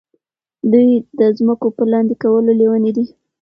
دوی 0.71 0.89
د 1.19 1.21
ځمکو 1.37 1.67
په 1.77 1.83
لاندې 1.91 2.15
کولو 2.23 2.51
لیوني 2.59 2.91
دي. 2.97 3.05